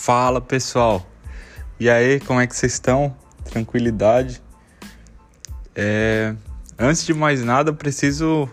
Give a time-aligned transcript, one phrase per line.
[0.00, 1.04] Fala pessoal,
[1.78, 3.14] e aí, como é que vocês estão?
[3.44, 4.40] Tranquilidade?
[5.74, 6.34] É...
[6.78, 8.48] Antes de mais nada, preciso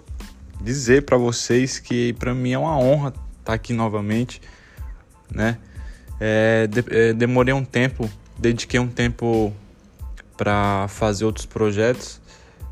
[0.59, 4.41] dizer para vocês que para mim é uma honra estar tá aqui novamente,
[5.31, 5.59] né?
[6.19, 9.53] É, é, demorei um tempo, dediquei um tempo
[10.35, 12.19] para fazer outros projetos.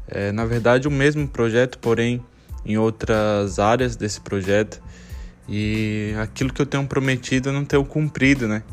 [0.07, 2.25] É, na verdade, o mesmo projeto, porém
[2.65, 4.81] em outras áreas desse projeto.
[5.47, 8.63] E aquilo que eu tenho prometido eu não tenho cumprido, né?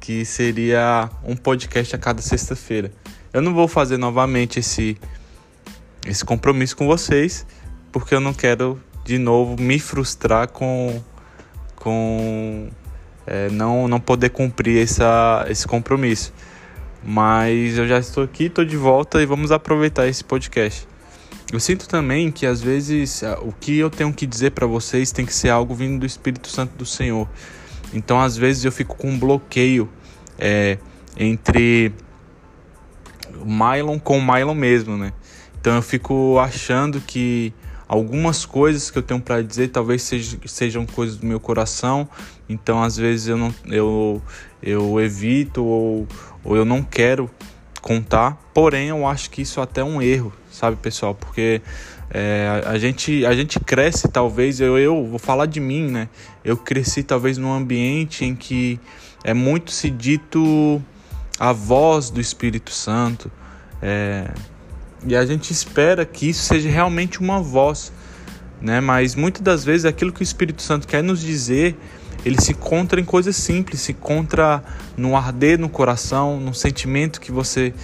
[0.00, 2.92] Que seria um podcast a cada sexta-feira.
[3.32, 4.96] Eu não vou fazer novamente esse,
[6.06, 7.46] esse compromisso com vocês,
[7.90, 11.02] porque eu não quero de novo me frustrar com,
[11.76, 12.68] com
[13.26, 16.32] é, não, não poder cumprir essa, esse compromisso.
[17.04, 20.86] Mas eu já estou aqui, estou de volta e vamos aproveitar esse podcast.
[21.52, 25.26] Eu sinto também que às vezes o que eu tenho que dizer para vocês tem
[25.26, 27.28] que ser algo vindo do Espírito Santo do Senhor.
[27.92, 29.86] Então às vezes eu fico com um bloqueio
[30.38, 30.78] é,
[31.14, 31.92] entre
[33.44, 35.12] Mylon com Mylon mesmo, né?
[35.60, 37.52] Então eu fico achando que
[37.86, 42.08] algumas coisas que eu tenho para dizer talvez sejam, sejam coisas do meu coração,
[42.48, 44.22] então às vezes eu não eu,
[44.62, 46.08] eu evito ou,
[46.42, 47.30] ou eu não quero
[47.82, 48.40] contar.
[48.54, 51.14] Porém, eu acho que isso é até um erro, sabe, pessoal?
[51.14, 51.60] Porque
[52.08, 56.08] é, a, gente, a gente cresce, talvez, eu, eu vou falar de mim, né?
[56.44, 58.80] Eu cresci talvez num ambiente em que
[59.24, 60.80] é muito se dito
[61.38, 63.30] a voz do Espírito Santo.
[63.82, 64.30] É,
[65.04, 67.92] e a gente espera que isso seja realmente uma voz,
[68.60, 68.80] né?
[68.80, 71.76] Mas muitas das vezes aquilo que o Espírito Santo quer nos dizer
[72.24, 74.62] ele se encontra em coisas simples, se encontra
[74.96, 77.74] no arder no coração, no sentimento que você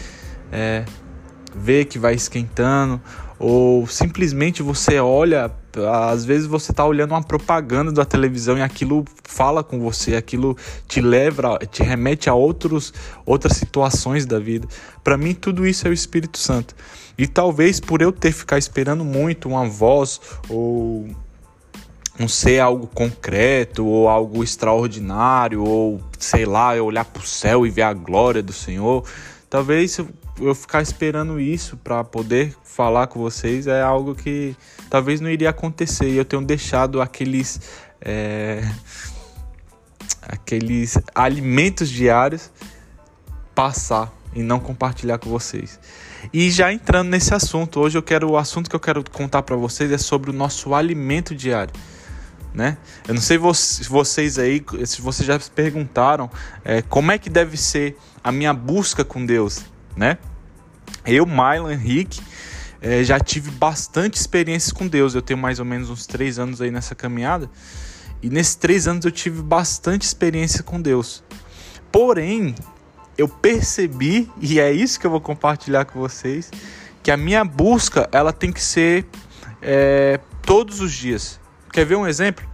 [0.52, 0.84] é,
[1.54, 3.00] vê que vai esquentando,
[3.38, 5.50] ou simplesmente você olha,
[6.10, 10.56] às vezes você está olhando uma propaganda da televisão e aquilo fala com você, aquilo
[10.88, 12.92] te leva, te remete a outros,
[13.24, 14.66] outras situações da vida.
[15.04, 16.74] Para mim, tudo isso é o Espírito Santo.
[17.16, 21.08] E talvez por eu ter ficar esperando muito uma voz ou
[22.18, 27.64] não ser algo concreto ou algo extraordinário ou sei lá, eu olhar para o céu
[27.64, 29.04] e ver a glória do Senhor.
[29.48, 29.98] Talvez
[30.40, 34.56] eu ficar esperando isso para poder falar com vocês é algo que
[34.90, 36.08] talvez não iria acontecer.
[36.10, 37.60] E eu tenho deixado aqueles
[38.00, 38.68] é,
[40.22, 42.50] aqueles alimentos diários
[43.54, 45.78] passar e não compartilhar com vocês.
[46.32, 49.54] E já entrando nesse assunto, hoje eu quero o assunto que eu quero contar para
[49.56, 51.72] vocês é sobre o nosso alimento diário
[52.54, 52.78] né?
[53.06, 56.30] Eu não sei se vocês aí, se vocês já se perguntaram
[56.64, 59.64] é, como é que deve ser a minha busca com Deus,
[59.96, 60.18] né?
[61.04, 62.20] Eu, Milo Henrique,
[62.80, 65.14] é, já tive bastante experiências com Deus.
[65.14, 67.50] Eu tenho mais ou menos uns três anos aí nessa caminhada.
[68.22, 71.22] E nesses três anos eu tive bastante experiência com Deus.
[71.90, 72.54] Porém,
[73.16, 76.50] eu percebi, e é isso que eu vou compartilhar com vocês,
[77.02, 79.06] que a minha busca ela tem que ser
[79.62, 81.40] é, todos os dias.
[81.72, 82.46] Quer ver um exemplo?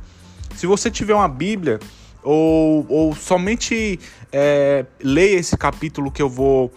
[0.54, 1.80] Se você tiver uma Bíblia
[2.22, 3.98] ou, ou somente
[4.32, 6.72] é, leia esse capítulo que eu vou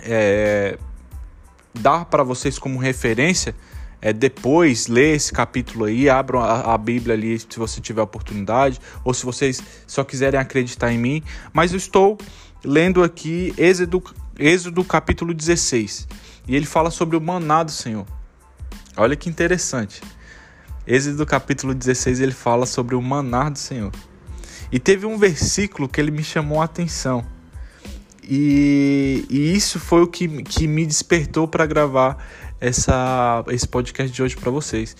[0.00, 0.78] é,
[1.74, 3.54] dar para vocês como referência,
[4.00, 8.80] é, depois lê esse capítulo aí, abram a, a, Bíblia ali se você tiver oportunidade,
[9.02, 11.22] ou se vocês só quiserem acreditar em mim.
[11.52, 12.18] Mas eu estou
[12.64, 14.02] lendo aqui Êxodo,
[14.38, 16.06] Êxodo capítulo 16,
[16.46, 18.06] e ele fala sobre o maná do Senhor.
[18.96, 20.00] Olha que interessante.
[20.86, 23.90] Êxodo capítulo 16 ele fala sobre o manar do Senhor.
[24.70, 27.24] E teve um versículo que ele me chamou a atenção.
[28.22, 32.24] E, e isso foi o que, que me despertou para gravar
[32.60, 34.96] essa, esse podcast de hoje para vocês.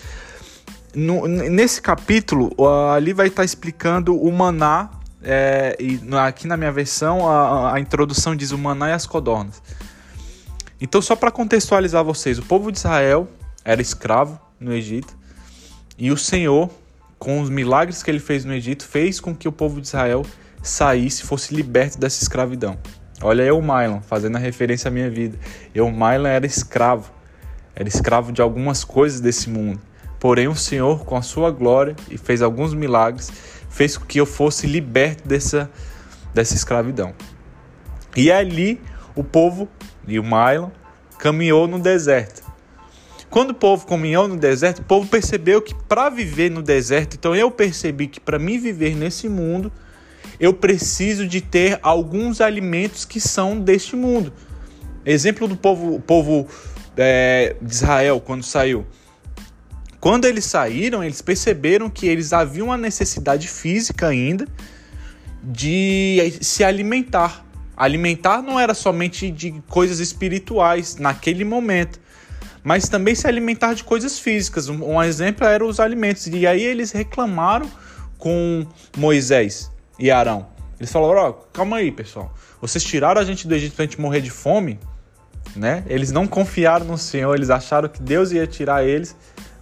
[0.92, 2.50] No, nesse capítulo,
[2.92, 4.90] ali vai estar tá explicando o maná,
[5.22, 9.62] é, e aqui na minha versão, a, a introdução diz o maná e as codornas.
[10.80, 13.28] Então, só para contextualizar vocês, o povo de Israel
[13.64, 15.16] era escravo no Egito
[15.98, 16.70] e o Senhor,
[17.18, 20.24] com os milagres que ele fez no Egito, fez com que o povo de Israel
[20.62, 22.76] saísse, fosse liberto dessa escravidão.
[23.22, 25.38] Olha eu, Mylon, fazendo a referência à minha vida.
[25.74, 27.10] Eu, Mylon, era escravo.
[27.74, 29.80] Era escravo de algumas coisas desse mundo.
[30.20, 33.30] Porém, o Senhor, com a sua glória, e fez alguns milagres,
[33.70, 35.70] fez com que eu fosse liberto dessa,
[36.34, 37.14] dessa escravidão.
[38.14, 38.80] E ali,
[39.14, 39.68] o povo,
[40.06, 40.70] e o Mylon,
[41.18, 42.45] caminhou no deserto.
[43.30, 47.34] Quando o povo caminhou no deserto, o povo percebeu que para viver no deserto, então
[47.34, 49.72] eu percebi que para mim viver nesse mundo,
[50.38, 54.32] eu preciso de ter alguns alimentos que são deste mundo.
[55.04, 56.46] Exemplo do povo, povo
[56.96, 58.86] é, de Israel quando saiu.
[60.00, 64.46] Quando eles saíram, eles perceberam que eles haviam uma necessidade física ainda
[65.42, 67.44] de se alimentar.
[67.76, 72.00] Alimentar não era somente de coisas espirituais naquele momento,
[72.66, 74.68] mas também se alimentar de coisas físicas.
[74.68, 76.26] Um, exemplo era os alimentos.
[76.26, 77.70] E aí eles reclamaram
[78.18, 78.66] com
[78.96, 79.70] Moisés
[80.00, 80.48] e Arão.
[80.76, 82.34] Eles falaram: Ó, oh, calma aí, pessoal.
[82.60, 84.80] Vocês tiraram a gente do Egito pra gente morrer de fome,
[85.54, 85.84] né?
[85.86, 89.14] Eles não confiaram no Senhor, eles acharam que Deus ia tirar eles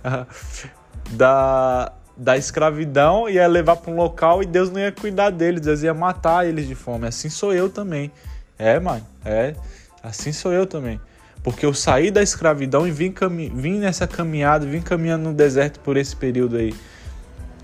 [1.13, 5.83] da, da escravidão, ia levar para um local e Deus não ia cuidar deles, Deus
[5.83, 7.07] ia matar eles de fome.
[7.07, 8.11] Assim sou eu também.
[8.59, 9.55] É, mano, é.
[10.03, 10.99] Assim sou eu também.
[11.45, 13.15] Porque eu saí da escravidão e vim,
[13.55, 16.75] vim nessa caminhada, vim caminhando no deserto por esse período aí.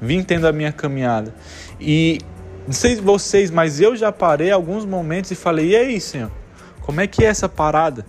[0.01, 1.35] Vim tendo a minha caminhada.
[1.81, 2.21] E
[2.67, 6.31] não sei vocês, mas eu já parei alguns momentos e falei: e aí, Senhor?
[6.83, 8.05] Como é que é essa parada?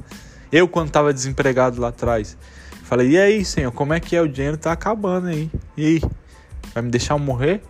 [0.52, 2.38] Eu, quando estava desempregado lá atrás,
[2.84, 3.72] falei: e aí, Senhor?
[3.72, 4.22] Como é que é?
[4.22, 5.50] O dinheiro tá acabando aí.
[5.78, 6.02] E aí?
[6.74, 7.62] Vai me deixar morrer?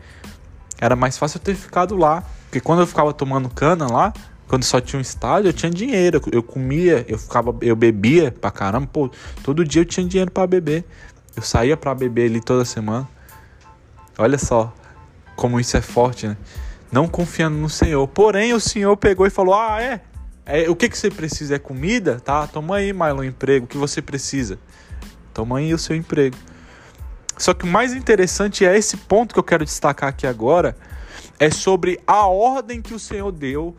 [0.80, 2.24] Era mais fácil eu ter ficado lá.
[2.46, 4.12] Porque quando eu ficava tomando cana lá,
[4.52, 6.22] quando só tinha um estádio, eu tinha dinheiro.
[6.30, 8.86] Eu comia, eu ficava, eu bebia pra caramba.
[8.86, 9.10] Pô,
[9.42, 10.84] todo dia eu tinha dinheiro para beber.
[11.34, 13.08] Eu saía para beber ali toda semana.
[14.18, 14.74] Olha só
[15.38, 16.36] como isso é forte, né?
[16.92, 18.06] Não confiando no Senhor.
[18.10, 20.02] Porém, o Senhor pegou e falou: Ah, é?
[20.46, 21.56] é o que, que você precisa?
[21.56, 22.20] É comida?
[22.20, 23.64] Tá, toma aí, Milo, emprego.
[23.64, 24.60] O que você precisa?
[25.34, 26.36] Toma aí o seu emprego.
[27.38, 30.76] Só que o mais interessante é esse ponto que eu quero destacar aqui agora,
[31.40, 33.78] é sobre a ordem que o Senhor deu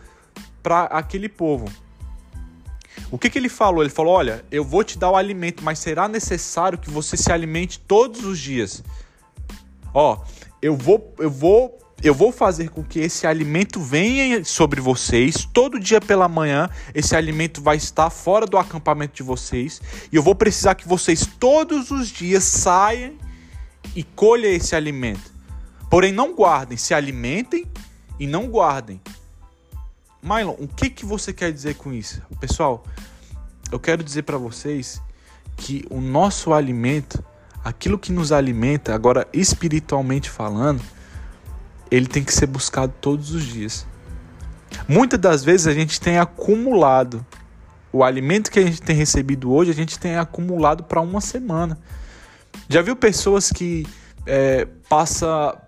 [0.62, 1.66] para aquele povo.
[3.10, 3.82] O que, que ele falou?
[3.82, 7.32] Ele falou: Olha, eu vou te dar o alimento, mas será necessário que você se
[7.32, 8.82] alimente todos os dias.
[9.94, 10.18] Ó,
[10.60, 15.78] eu vou, eu vou, eu vou fazer com que esse alimento venha sobre vocês todo
[15.78, 16.68] dia pela manhã.
[16.94, 19.80] Esse alimento vai estar fora do acampamento de vocês
[20.10, 23.12] e eu vou precisar que vocês todos os dias saiam
[23.94, 25.32] e colham esse alimento.
[25.90, 27.66] Porém, não guardem, se alimentem
[28.18, 29.00] e não guardem.
[30.22, 32.22] Mylon, o que, que você quer dizer com isso?
[32.38, 32.84] Pessoal,
[33.72, 35.02] eu quero dizer para vocês
[35.56, 37.22] que o nosso alimento,
[37.64, 40.80] aquilo que nos alimenta, agora espiritualmente falando,
[41.90, 43.84] ele tem que ser buscado todos os dias.
[44.86, 47.26] Muitas das vezes a gente tem acumulado
[47.92, 51.76] o alimento que a gente tem recebido hoje, a gente tem acumulado para uma semana.
[52.68, 53.84] Já viu pessoas que
[54.24, 55.60] é, passa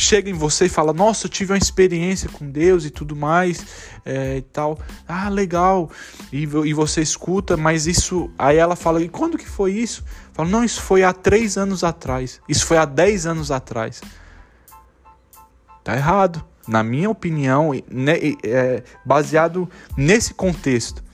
[0.00, 3.64] chega em você e fala: Nossa, eu tive uma experiência com Deus e tudo mais
[4.04, 4.78] é, e tal.
[5.06, 5.90] Ah, legal.
[6.32, 8.30] E, e você escuta, mas isso.
[8.38, 10.04] Aí ela fala: E quando que foi isso?
[10.32, 12.40] Fala: Não, isso foi há três anos atrás.
[12.48, 14.00] Isso foi há dez anos atrás.
[15.82, 16.44] Tá errado.
[16.66, 19.68] Na minha opinião, né, é, baseado
[19.98, 21.04] nesse contexto.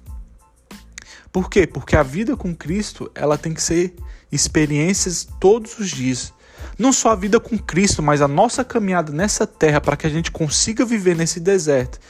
[1.33, 1.67] Por quê?
[1.67, 3.95] Porque a vida com Cristo ela tem que ser
[4.31, 6.33] experiências todos os dias
[6.81, 10.11] não só a vida com Cristo, mas a nossa caminhada nessa terra para que a
[10.11, 12.01] gente consiga viver nesse deserto.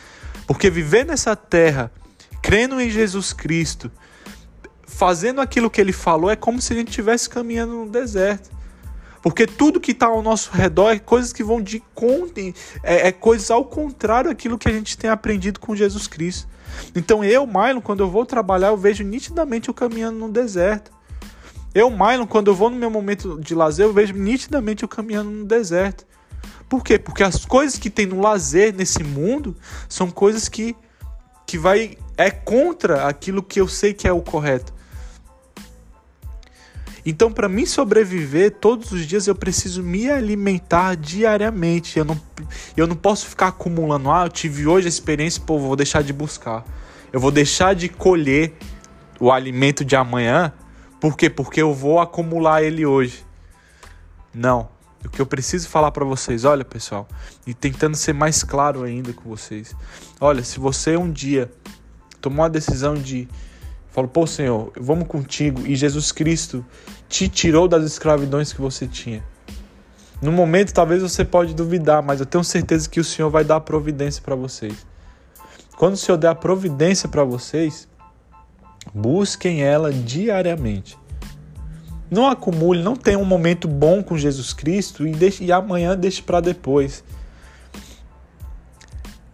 [0.46, 1.90] Porque viver nessa terra,
[2.40, 3.90] crendo em Jesus Cristo,
[4.86, 8.48] fazendo aquilo que ele falou, é como se a gente estivesse caminhando no deserto.
[9.20, 12.40] Porque tudo que está ao nosso redor é coisas que vão de conta,
[12.82, 16.48] é, é coisas ao contrário daquilo que a gente tem aprendido com Jesus Cristo.
[16.94, 20.92] Então eu, Milo, quando eu vou trabalhar, eu vejo nitidamente eu caminhando no deserto.
[21.74, 25.30] Eu, Mylon, quando eu vou no meu momento de lazer, eu vejo nitidamente eu caminhando
[25.30, 26.04] no deserto.
[26.68, 26.98] Por quê?
[26.98, 29.56] Porque as coisas que tem no lazer nesse mundo
[29.88, 30.76] são coisas que,
[31.46, 34.72] que vai é contra aquilo que eu sei que é o correto.
[37.04, 41.98] Então, para mim sobreviver, todos os dias eu preciso me alimentar diariamente.
[41.98, 42.20] Eu não,
[42.76, 44.10] eu não posso ficar acumulando.
[44.10, 46.64] Ah, eu tive hoje a experiência, pô, vou deixar de buscar.
[47.12, 48.54] Eu vou deixar de colher
[49.18, 50.52] o alimento de amanhã
[51.00, 51.30] por quê?
[51.30, 53.24] Porque eu vou acumular ele hoje.
[54.34, 54.68] Não.
[55.04, 57.08] O que eu preciso falar para vocês, olha pessoal,
[57.46, 59.74] e tentando ser mais claro ainda com vocês.
[60.20, 61.50] Olha, se você um dia
[62.20, 63.26] tomou a decisão de
[63.90, 66.64] falou, pô Senhor, vamos contigo e Jesus Cristo
[67.08, 69.24] te tirou das escravidões que você tinha.
[70.20, 73.56] No momento talvez você pode duvidar, mas eu tenho certeza que o Senhor vai dar
[73.56, 74.86] a providência para vocês.
[75.78, 77.88] Quando o Senhor der a providência para vocês,
[78.94, 80.98] Busquem ela diariamente.
[82.10, 86.20] Não acumule, não tenha um momento bom com Jesus Cristo e, deixe, e amanhã deixe
[86.20, 87.04] para depois.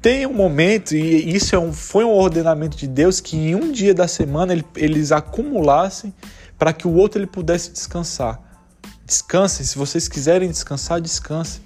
[0.03, 3.73] Tenha um momento, e isso é um, foi um ordenamento de Deus, que em um
[3.73, 6.15] dia da semana ele, eles acumulassem
[6.59, 8.41] para que o outro ele pudesse descansar.
[9.05, 11.66] Descansem, se vocês quiserem descansar, descansem.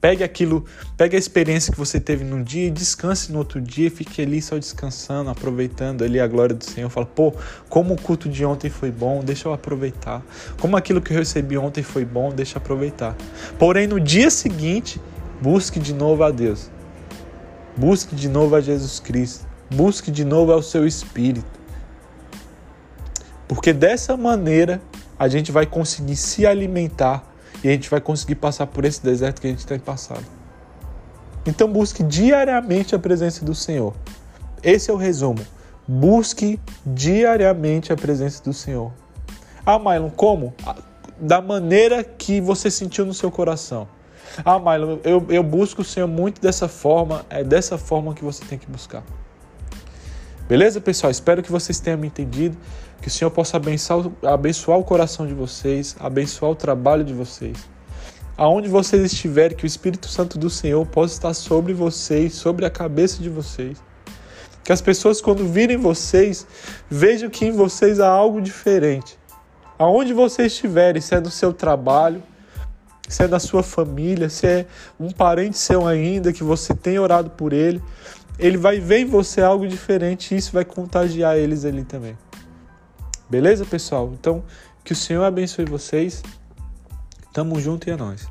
[0.00, 0.64] Pegue aquilo,
[0.96, 4.40] pegue a experiência que você teve num dia e descanse no outro dia, fique ali
[4.40, 6.88] só descansando, aproveitando ali a glória do Senhor.
[6.90, 7.34] Fala, pô,
[7.68, 10.22] como o culto de ontem foi bom, deixa eu aproveitar.
[10.60, 13.16] Como aquilo que eu recebi ontem foi bom, deixa eu aproveitar.
[13.58, 15.00] Porém, no dia seguinte,
[15.40, 16.70] Busque de novo a Deus.
[17.76, 19.46] Busque de novo a Jesus Cristo.
[19.70, 21.46] Busque de novo ao seu espírito.
[23.46, 24.80] Porque dessa maneira
[25.18, 27.22] a gente vai conseguir se alimentar
[27.66, 30.24] e a gente vai conseguir passar por esse deserto que a gente tem passado.
[31.44, 33.92] Então busque diariamente a presença do Senhor.
[34.62, 35.44] Esse é o resumo.
[35.86, 38.92] Busque diariamente a presença do Senhor.
[39.64, 40.54] Ah, Mylon, como?
[41.18, 43.88] Da maneira que você sentiu no seu coração.
[44.44, 47.26] Ah, Mylon, eu, eu busco o Senhor muito dessa forma.
[47.28, 49.02] É dessa forma que você tem que buscar.
[50.48, 51.10] Beleza, pessoal?
[51.10, 52.56] Espero que vocês tenham me entendido.
[53.02, 57.58] Que o Senhor possa abençoar, abençoar o coração de vocês, abençoar o trabalho de vocês.
[58.36, 62.70] Aonde vocês estiverem, que o Espírito Santo do Senhor possa estar sobre vocês, sobre a
[62.70, 63.82] cabeça de vocês.
[64.62, 66.46] Que as pessoas, quando virem vocês,
[66.88, 69.18] vejam que em vocês há algo diferente.
[69.76, 72.22] Aonde vocês estiverem, se é no seu trabalho,
[73.08, 74.66] se é na sua família, se é
[74.98, 77.82] um parente seu ainda que você tem orado por ele,
[78.38, 82.16] ele vai ver em você algo diferente e isso vai contagiar eles ali também.
[83.28, 84.12] Beleza, pessoal?
[84.12, 84.44] Então,
[84.84, 86.22] que o Senhor abençoe vocês.
[87.32, 88.28] Tamo junto e é nóis.